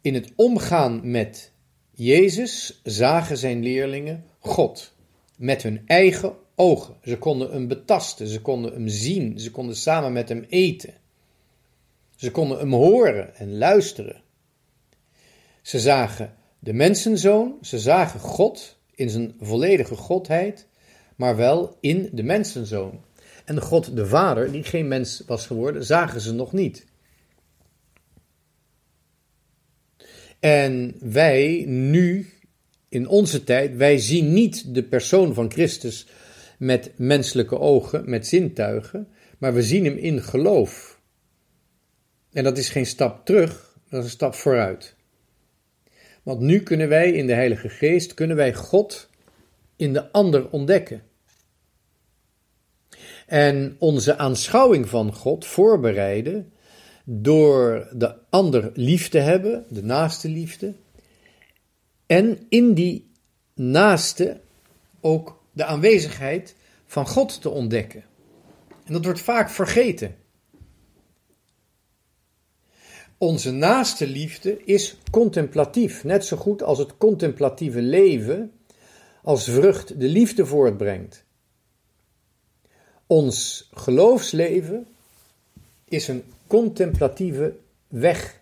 in 0.00 0.14
het 0.14 0.32
omgaan 0.36 1.10
met 1.10 1.52
Jezus 1.90 2.80
zagen 2.84 3.36
zijn 3.36 3.62
leerlingen 3.62 4.24
God 4.38 4.94
met 5.36 5.62
hun 5.62 5.82
eigen 5.86 6.36
ogen. 6.54 6.96
Ze 7.02 7.18
konden 7.18 7.50
hem 7.50 7.68
betasten, 7.68 8.26
ze 8.26 8.40
konden 8.40 8.72
hem 8.72 8.88
zien, 8.88 9.38
ze 9.38 9.50
konden 9.50 9.76
samen 9.76 10.12
met 10.12 10.28
hem 10.28 10.44
eten. 10.48 10.94
Ze 12.16 12.30
konden 12.30 12.58
hem 12.58 12.72
horen 12.72 13.34
en 13.36 13.58
luisteren. 13.58 14.22
Ze 15.62 15.80
zagen 15.80 16.34
de 16.58 16.72
mensenzoon, 16.72 17.58
ze 17.62 17.78
zagen 17.78 18.20
God 18.20 18.78
in 18.94 19.10
zijn 19.10 19.34
volledige 19.40 19.96
godheid, 19.96 20.66
maar 21.16 21.36
wel 21.36 21.76
in 21.80 22.08
de 22.12 22.22
mensenzoon. 22.22 23.04
En 23.44 23.60
God 23.60 23.96
de 23.96 24.06
Vader, 24.06 24.52
die 24.52 24.62
geen 24.62 24.88
mens 24.88 25.22
was 25.26 25.46
geworden, 25.46 25.84
zagen 25.84 26.20
ze 26.20 26.32
nog 26.32 26.52
niet. 26.52 26.86
En 30.40 30.94
wij 31.00 31.64
nu, 31.66 32.32
in 32.88 33.08
onze 33.08 33.44
tijd, 33.44 33.76
wij 33.76 33.98
zien 33.98 34.32
niet 34.32 34.74
de 34.74 34.82
persoon 34.82 35.34
van 35.34 35.50
Christus 35.50 36.06
met 36.58 36.90
menselijke 36.96 37.58
ogen, 37.58 38.10
met 38.10 38.26
zintuigen, 38.26 39.08
maar 39.38 39.54
we 39.54 39.62
zien 39.62 39.84
hem 39.84 39.96
in 39.96 40.22
geloof. 40.22 41.00
En 42.32 42.44
dat 42.44 42.58
is 42.58 42.68
geen 42.68 42.86
stap 42.86 43.26
terug, 43.26 43.78
dat 43.88 43.98
is 43.98 44.04
een 44.04 44.10
stap 44.10 44.34
vooruit. 44.34 44.96
Want 46.22 46.40
nu 46.40 46.60
kunnen 46.60 46.88
wij 46.88 47.12
in 47.12 47.26
de 47.26 47.32
Heilige 47.32 47.68
Geest, 47.68 48.14
kunnen 48.14 48.36
wij 48.36 48.54
God 48.54 49.10
in 49.76 49.92
de 49.92 50.12
ander 50.12 50.50
ontdekken. 50.50 51.02
En 53.32 53.76
onze 53.78 54.18
aanschouwing 54.18 54.88
van 54.88 55.14
God 55.14 55.46
voorbereiden 55.46 56.52
door 57.04 57.88
de 57.92 58.14
ander 58.30 58.70
lief 58.74 59.08
te 59.08 59.18
hebben, 59.18 59.64
de 59.68 59.82
naaste 59.82 60.28
liefde. 60.28 60.74
En 62.06 62.46
in 62.48 62.74
die 62.74 63.10
naaste 63.54 64.40
ook 65.00 65.42
de 65.52 65.64
aanwezigheid 65.64 66.56
van 66.86 67.06
God 67.06 67.40
te 67.40 67.50
ontdekken. 67.50 68.04
En 68.84 68.92
dat 68.92 69.04
wordt 69.04 69.20
vaak 69.20 69.50
vergeten. 69.50 70.14
Onze 73.18 73.50
naaste 73.50 74.06
liefde 74.06 74.64
is 74.64 74.96
contemplatief, 75.10 76.04
net 76.04 76.24
zo 76.24 76.36
goed 76.36 76.62
als 76.62 76.78
het 76.78 76.96
contemplatieve 76.96 77.82
leven 77.82 78.52
als 79.22 79.44
vrucht 79.44 80.00
de 80.00 80.08
liefde 80.08 80.46
voortbrengt. 80.46 81.24
Ons 83.06 83.68
geloofsleven 83.72 84.86
is 85.84 86.08
een 86.08 86.24
contemplatieve 86.46 87.54
weg. 87.88 88.40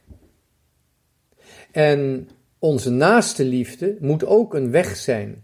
En 1.71 2.29
onze 2.59 2.90
naaste 2.90 3.45
liefde 3.45 3.97
moet 4.00 4.25
ook 4.25 4.55
een 4.55 4.71
weg 4.71 4.97
zijn. 4.97 5.43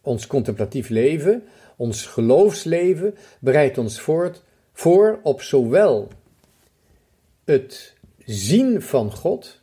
Ons 0.00 0.26
contemplatief 0.26 0.88
leven, 0.88 1.42
ons 1.76 2.06
geloofsleven 2.06 3.14
bereidt 3.40 3.78
ons 3.78 4.00
voort 4.00 4.42
voor 4.72 5.20
op 5.22 5.42
zowel 5.42 6.08
het 7.44 7.94
zien 8.24 8.82
van 8.82 9.12
God 9.12 9.60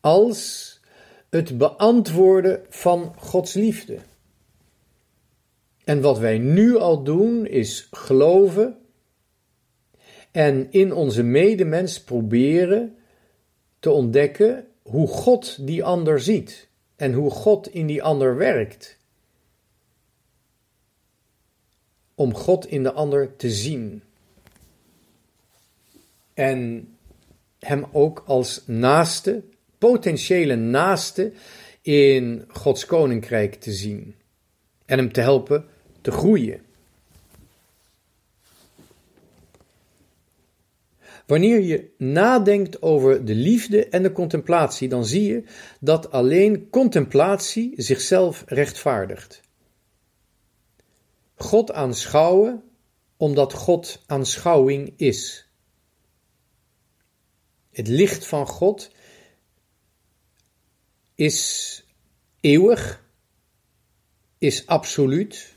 als 0.00 0.72
het 1.30 1.58
beantwoorden 1.58 2.64
van 2.68 3.14
Gods 3.18 3.54
liefde. 3.54 3.98
En 5.84 6.00
wat 6.00 6.18
wij 6.18 6.38
nu 6.38 6.76
al 6.76 7.02
doen 7.02 7.46
is 7.46 7.88
geloven 7.90 8.78
en 10.30 10.66
in 10.70 10.92
onze 10.92 11.22
medemens 11.22 12.00
proberen 12.00 12.96
te 13.78 13.90
ontdekken 13.90 14.66
hoe 14.82 15.08
God 15.08 15.66
die 15.66 15.84
ander 15.84 16.20
ziet 16.20 16.68
en 16.96 17.12
hoe 17.12 17.30
God 17.30 17.68
in 17.68 17.86
die 17.86 18.02
ander 18.02 18.36
werkt. 18.36 18.98
Om 22.14 22.34
God 22.34 22.66
in 22.66 22.82
de 22.82 22.92
ander 22.92 23.36
te 23.36 23.50
zien. 23.50 24.02
En 26.34 26.88
hem 27.58 27.86
ook 27.92 28.22
als 28.26 28.62
naaste, 28.66 29.42
potentiële 29.78 30.56
naaste 30.56 31.32
in 31.80 32.44
Gods 32.48 32.86
koninkrijk 32.86 33.54
te 33.54 33.72
zien. 33.72 34.14
En 34.84 34.98
hem 34.98 35.12
te 35.12 35.20
helpen 35.20 35.68
te 36.04 36.10
groeien. 36.10 36.60
Wanneer 41.26 41.60
je 41.60 41.90
nadenkt 41.98 42.82
over 42.82 43.24
de 43.24 43.34
liefde 43.34 43.88
en 43.88 44.02
de 44.02 44.12
contemplatie, 44.12 44.88
dan 44.88 45.04
zie 45.04 45.22
je 45.22 45.44
dat 45.80 46.10
alleen 46.10 46.70
contemplatie 46.70 47.72
zichzelf 47.76 48.42
rechtvaardigt. 48.46 49.40
God 51.34 51.72
aanschouwen 51.72 52.62
omdat 53.16 53.52
God 53.52 54.02
aanschouwing 54.06 54.92
is. 54.96 55.48
Het 57.70 57.88
licht 57.88 58.26
van 58.26 58.46
God 58.46 58.90
is 61.14 61.82
eeuwig, 62.40 63.04
is 64.38 64.66
absoluut. 64.66 65.53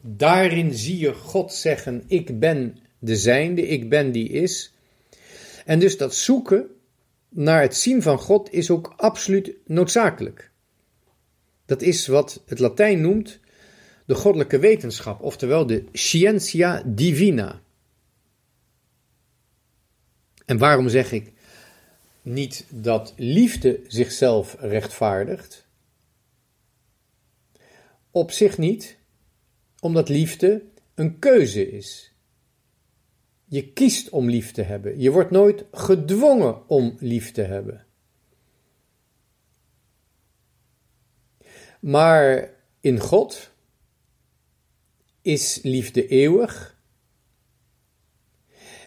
Daarin 0.00 0.74
zie 0.74 0.98
je 0.98 1.14
God 1.14 1.52
zeggen: 1.52 2.04
Ik 2.06 2.38
ben 2.38 2.76
de 2.98 3.16
zijnde, 3.16 3.66
ik 3.66 3.88
ben 3.88 4.12
die 4.12 4.28
is. 4.28 4.72
En 5.64 5.78
dus 5.78 5.96
dat 5.96 6.14
zoeken 6.14 6.70
naar 7.28 7.62
het 7.62 7.76
zien 7.76 8.02
van 8.02 8.18
God 8.18 8.52
is 8.52 8.70
ook 8.70 8.92
absoluut 8.96 9.52
noodzakelijk. 9.64 10.50
Dat 11.66 11.82
is 11.82 12.06
wat 12.06 12.42
het 12.46 12.58
Latijn 12.58 13.00
noemt 13.00 13.40
de 14.06 14.14
goddelijke 14.14 14.58
wetenschap, 14.58 15.22
oftewel 15.22 15.66
de 15.66 15.84
scientia 15.92 16.82
divina. 16.86 17.60
En 20.44 20.58
waarom 20.58 20.88
zeg 20.88 21.12
ik 21.12 21.32
niet 22.22 22.66
dat 22.68 23.14
liefde 23.16 23.80
zichzelf 23.86 24.56
rechtvaardigt? 24.60 25.66
Op 28.10 28.30
zich 28.30 28.58
niet, 28.58 28.97
omdat 29.80 30.08
liefde 30.08 30.64
een 30.94 31.18
keuze 31.18 31.70
is. 31.70 32.12
Je 33.44 33.72
kiest 33.72 34.08
om 34.08 34.30
lief 34.30 34.52
te 34.52 34.62
hebben. 34.62 35.00
Je 35.00 35.10
wordt 35.10 35.30
nooit 35.30 35.64
gedwongen 35.72 36.68
om 36.68 36.96
lief 36.98 37.32
te 37.32 37.42
hebben. 37.42 37.86
Maar 41.80 42.54
in 42.80 42.98
God 42.98 43.50
is 45.22 45.58
liefde 45.62 46.06
eeuwig. 46.06 46.76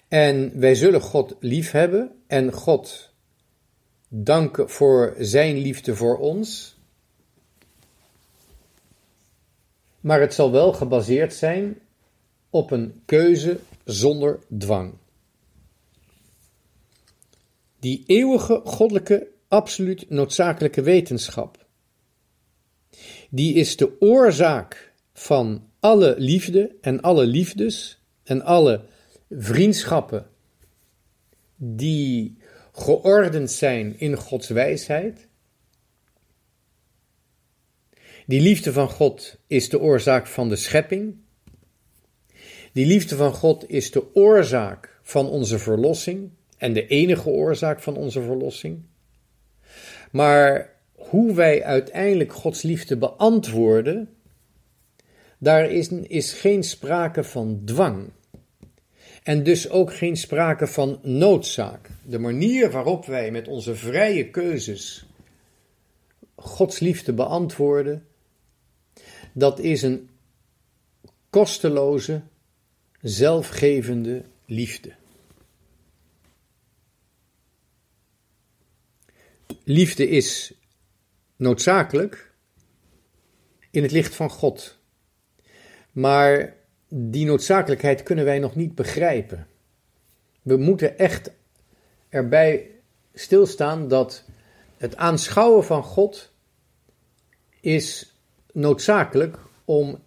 En 0.08 0.60
wij 0.60 0.76
zullen 0.76 1.02
God 1.02 1.36
lief 1.40 1.72
hebben 1.72 2.22
en 2.28 2.52
God 2.52 3.14
danken 4.08 4.70
voor 4.70 5.16
zijn 5.20 5.58
liefde 5.58 5.96
voor 5.96 6.18
ons. 6.18 6.80
Maar 10.02 10.22
het 10.22 10.34
zal 10.34 10.52
wel 10.52 10.74
gebaseerd 10.74 11.34
zijn 11.34 11.80
op 12.50 12.72
een 12.72 13.02
keuze 13.06 13.60
zonder 13.86 14.40
dwang. 14.58 14.94
Die 17.80 18.04
eeuwige 18.08 18.62
goddelijke, 18.64 19.28
absoluut 19.48 20.10
noodzakelijke 20.10 20.82
wetenschap, 20.82 21.66
die 23.30 23.54
is 23.54 23.78
de 23.78 23.96
oorzaak 24.00 24.94
van 25.14 25.68
alle 25.80 26.16
liefde 26.18 26.76
en 26.82 27.02
alle 27.02 27.26
liefdes 27.26 28.02
en 28.24 28.42
alle 28.42 28.86
vriendschappen 29.30 30.30
die 31.58 32.38
geordend 32.72 33.52
zijn 33.52 34.00
in 34.00 34.16
Gods 34.16 34.48
wijsheid. 34.48 35.28
Die 38.32 38.42
liefde 38.42 38.74
van 38.74 38.90
God 38.90 39.38
is 39.48 39.70
de 39.70 39.80
oorzaak 39.80 40.28
van 40.28 40.50
de 40.50 40.56
schepping. 40.56 41.16
Die 42.72 42.86
liefde 42.86 43.16
van 43.16 43.34
God 43.34 43.70
is 43.70 43.92
de 43.92 44.16
oorzaak 44.16 45.00
van 45.02 45.30
onze 45.30 45.60
verlossing 45.60 46.30
en 46.58 46.74
de 46.74 46.88
enige 46.88 47.30
oorzaak 47.30 47.80
van 47.80 47.96
onze 47.96 48.22
verlossing. 48.22 48.82
Maar 50.12 50.74
hoe 50.92 51.34
wij 51.34 51.64
uiteindelijk 51.64 52.34
Gods 52.34 52.62
liefde 52.62 52.98
beantwoorden, 52.98 54.10
daar 55.38 55.72
is, 55.72 55.88
is 55.90 56.34
geen 56.34 56.64
sprake 56.64 57.24
van 57.24 57.62
dwang. 57.66 58.10
En 59.24 59.44
dus 59.44 59.70
ook 59.70 59.94
geen 59.94 60.18
sprake 60.18 60.68
van 60.68 61.00
noodzaak. 61.04 61.90
De 62.06 62.20
manier 62.20 62.72
waarop 62.72 63.06
wij 63.06 63.32
met 63.32 63.48
onze 63.48 63.76
vrije 63.76 64.30
keuzes 64.30 65.06
Gods 66.36 66.80
liefde 66.80 67.14
beantwoorden, 67.14 68.06
dat 69.34 69.60
is 69.60 69.82
een 69.82 70.10
kosteloze, 71.30 72.22
zelfgevende 73.02 74.26
liefde. 74.46 74.94
Liefde 79.64 80.08
is 80.08 80.54
noodzakelijk 81.36 82.34
in 83.70 83.84
het 83.84 83.92
licht 83.92 84.16
van 84.16 84.30
God. 84.30 84.78
Maar 85.92 86.56
die 86.88 87.26
noodzakelijkheid 87.26 88.04
kunnen 88.04 88.26
wij 88.26 88.40
nog 88.40 88.56
niet 88.56 88.76
begrijpen. 88.76 89.48
We 90.42 90.58
moeten 90.58 90.98
echt 90.98 91.32
erbij 92.10 92.70
stilstaan 93.14 93.88
dat 93.88 94.24
het 94.78 94.96
aanschouwen 94.96 95.64
van 95.64 95.84
God 95.84 96.32
is 97.60 98.11
noodzakelijk 98.54 99.40
om 99.66 100.04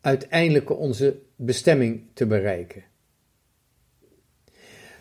uiteindelijk 0.00 0.70
onze 0.70 1.20
bestemming 1.36 2.06
te 2.12 2.26
bereiken. 2.26 2.84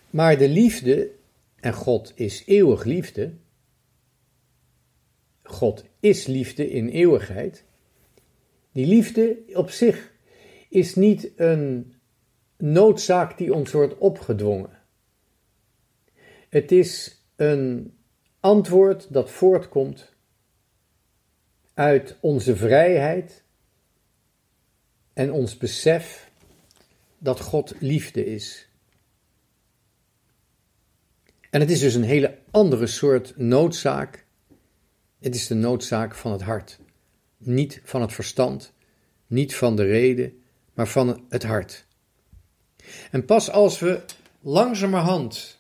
Maar 0.10 0.38
de 0.38 0.50
liefde, 0.50 1.12
en 1.56 1.74
God 1.74 2.12
is 2.16 2.44
eeuwig 2.46 2.84
liefde, 2.84 3.34
God 5.44 5.86
is 6.00 6.26
liefde 6.26 6.70
in 6.70 6.90
eeuwigheid, 6.90 7.66
die 8.72 8.86
liefde 8.86 9.44
op 9.54 9.70
zich 9.70 10.14
is 10.70 10.96
niet 10.96 11.32
een 11.36 11.94
noodzaak 12.58 13.38
die 13.38 13.54
ons 13.54 13.72
wordt 13.72 13.98
opgedwongen. 13.98 14.82
Het 16.50 16.72
is 16.72 17.22
een 17.36 17.94
antwoord 18.40 19.14
dat 19.14 19.30
voortkomt 19.30 20.13
uit 21.74 22.18
onze 22.20 22.56
vrijheid 22.56 23.44
en 25.14 25.32
ons 25.32 25.58
besef 25.58 26.32
dat 27.18 27.40
God 27.40 27.74
liefde 27.80 28.26
is. 28.26 28.68
En 31.50 31.60
het 31.60 31.70
is 31.70 31.80
dus 31.80 31.94
een 31.94 32.04
hele 32.04 32.38
andere 32.52 32.88
soort 32.88 33.38
noodzaak. 33.38 34.26
Het 35.20 35.36
is 35.36 35.48
de 35.48 35.56
noodzaak 35.56 36.16
van 36.16 36.32
het 36.32 36.42
hart. 36.42 36.80
Niet 37.38 37.82
van 37.84 38.02
het 38.02 38.14
verstand, 38.14 38.74
niet 39.28 39.56
van 39.56 39.76
de 39.76 39.84
reden, 39.84 40.44
maar 40.74 40.88
van 40.88 41.26
het 41.30 41.44
hart. 41.44 41.86
En 43.12 43.26
pas 43.26 43.50
als 43.50 43.80
we 43.80 44.02
langzamerhand 44.42 45.60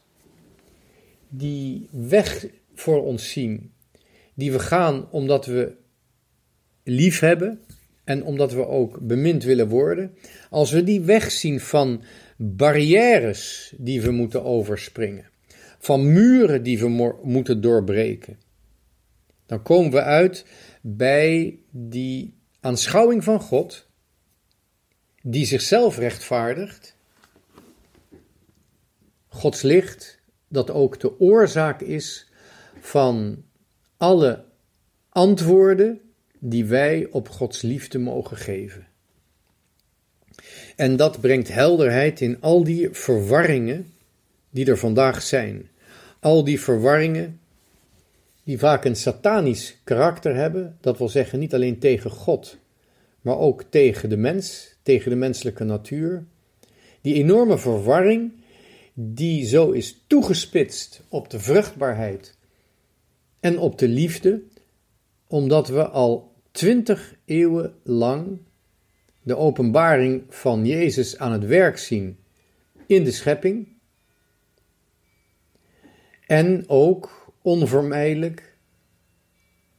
die 1.30 1.88
weg 1.92 2.48
voor 2.74 3.04
ons 3.04 3.32
zien, 3.32 3.74
die 4.34 4.52
we 4.52 4.60
gaan 4.60 5.12
omdat 5.12 5.46
we 5.46 5.76
lief 6.84 7.20
hebben 7.20 7.62
en 8.04 8.24
omdat 8.24 8.54
we 8.54 8.68
ook 8.68 9.00
bemind 9.00 9.44
willen 9.44 9.68
worden, 9.68 10.18
als 10.50 10.72
we 10.72 10.84
die 10.84 11.02
weg 11.02 11.32
zien 11.32 11.60
van 11.60 12.04
barrières 12.38 13.74
die 13.78 14.02
we 14.02 14.12
moeten 14.12 14.44
overspringen, 14.44 15.30
van 15.80 16.14
muren 16.14 16.64
die 16.64 16.80
we 16.80 17.18
moeten 17.24 17.62
doorbreken, 17.62 18.40
dan 19.46 19.62
komen 19.62 19.92
we 19.92 20.02
uit 20.02 20.46
bij 20.82 21.60
die 21.70 22.34
aanschouwing 22.60 23.24
van 23.24 23.40
God, 23.40 23.88
die 25.22 25.46
zichzelf 25.46 25.98
rechtvaardigt, 25.98 26.96
Gods 29.28 29.62
licht, 29.62 30.20
dat 30.48 30.72
ook 30.72 31.00
de 31.00 31.20
oorzaak 31.20 31.82
is 31.82 32.32
van 32.80 33.44
alle 33.98 34.46
antwoorden 35.10 36.02
die 36.46 36.66
wij 36.66 37.08
op 37.12 37.30
Gods 37.30 37.62
liefde 37.62 38.00
mogen 38.00 38.38
geven. 38.38 38.88
En 40.76 40.96
dat 40.96 41.22
brengt 41.22 41.48
helderheid 41.48 42.22
in 42.22 42.42
al 42.42 42.64
die 42.64 42.90
verwarringen 42.92 43.94
die 44.50 44.66
er 44.66 44.78
vandaag 44.78 45.22
zijn. 45.22 45.70
Al 46.20 46.44
die 46.44 46.60
verwarringen 46.60 47.40
die 48.44 48.60
vaak 48.60 48.86
een 48.86 48.96
satanisch 48.96 49.78
karakter 49.84 50.36
hebben, 50.36 50.78
dat 50.82 50.98
wil 50.98 51.10
zeggen 51.10 51.40
niet 51.40 51.54
alleen 51.54 51.80
tegen 51.80 52.12
God, 52.12 52.58
maar 53.22 53.38
ook 53.38 53.64
tegen 53.70 54.10
de 54.10 54.18
mens, 54.18 54.76
tegen 54.82 55.10
de 55.10 55.18
menselijke 55.18 55.64
natuur. 55.64 56.26
Die 57.02 57.14
enorme 57.14 57.58
verwarring 57.58 58.32
die 58.94 59.46
zo 59.46 59.72
is 59.72 60.04
toegespitst 60.08 61.02
op 61.10 61.30
de 61.30 61.40
vruchtbaarheid 61.40 62.38
en 63.40 63.58
op 63.58 63.78
de 63.78 63.88
liefde, 63.88 64.42
omdat 65.28 65.68
we 65.68 65.88
al 65.88 66.33
twintig 66.54 67.16
eeuwen 67.26 67.76
lang 67.84 68.38
de 69.22 69.38
openbaring 69.38 70.24
van 70.30 70.66
Jezus 70.66 71.18
aan 71.18 71.32
het 71.32 71.46
werk 71.46 71.78
zien 71.78 72.18
in 72.86 73.04
de 73.04 73.12
schepping. 73.12 73.68
En 76.26 76.64
ook 76.68 77.32
onvermijdelijk 77.42 78.58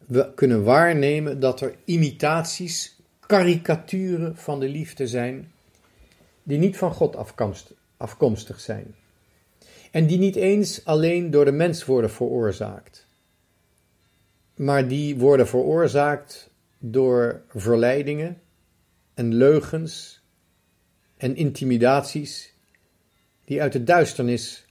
we 0.07 0.35
kunnen 0.35 0.65
waarnemen 0.65 1.41
dat 1.41 1.61
er 1.61 1.77
imitaties, 1.85 3.01
karikaturen 3.27 4.37
van 4.37 4.61
de 4.61 4.69
liefde 4.69 5.07
zijn, 5.07 5.53
die 6.43 6.59
niet 6.59 6.77
van 6.77 6.93
God 6.93 7.17
afkomstig 7.97 8.61
zijn. 8.61 8.95
En 9.91 10.07
die 10.07 10.19
niet 10.19 10.37
eens 10.37 10.85
alleen 10.85 11.31
door 11.31 11.45
de 11.45 11.53
mens 11.53 11.85
worden 11.85 12.11
veroorzaakt, 12.11 13.07
maar 14.55 14.89
die 14.89 15.17
worden 15.17 15.49
veroorzaakt 15.49 16.53
door 16.87 17.43
verleidingen 17.49 18.43
en 19.15 19.35
leugens 19.35 20.23
en 21.17 21.37
intimidaties 21.37 22.55
die 23.45 23.63
uit 23.63 23.73
de 23.73 23.85
duisternis 23.85 24.67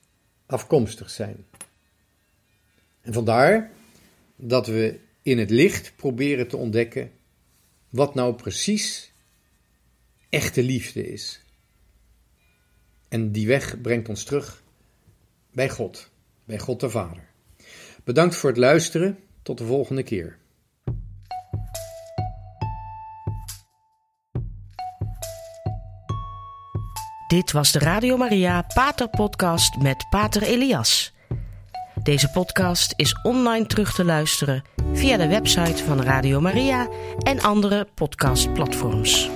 afkomstig 0.46 1.10
zijn. 1.10 1.46
En 3.02 3.14
vandaar 3.14 3.72
dat 4.36 4.68
we 4.68 5.00
in 5.22 5.38
het 5.38 5.50
licht 5.50 5.96
proberen 5.96 6.48
te 6.48 6.58
ontdekken 6.58 7.12
wat 7.90 8.16
nou 8.16 8.36
precies 8.36 9.12
echte 10.30 10.64
liefde 10.64 11.08
is. 11.08 11.42
En 13.10 13.32
die 13.32 13.48
weg 13.48 13.82
brengt 13.82 14.10
ons 14.10 14.24
terug 14.24 14.64
bij 15.52 15.70
God, 15.70 16.10
bij 16.46 16.60
God 16.60 16.80
de 16.80 16.90
Vader. 16.90 17.30
Bedankt 18.04 18.36
voor 18.36 18.50
het 18.50 18.60
luisteren. 18.60 19.20
Tot 19.42 19.58
de 19.58 19.66
volgende 19.66 20.04
keer. 20.04 20.38
Dit 27.34 27.52
was 27.52 27.72
de 27.72 27.80
Radio 27.80 28.18
Maria 28.18 28.66
Pater 28.74 29.08
Podcast 29.10 29.78
met 29.78 30.06
Pater 30.10 30.42
Elias. 30.44 31.14
Deze 32.04 32.30
podcast 32.30 32.94
is 32.96 33.20
online 33.24 33.66
terug 33.66 33.94
te 33.94 34.06
luisteren 34.06 34.64
via 34.94 35.18
de 35.18 35.28
website 35.28 35.84
van 35.84 36.02
Radio 36.02 36.42
Maria 36.42 36.88
en 37.20 37.42
andere 37.42 37.88
podcastplatforms. 37.94 39.30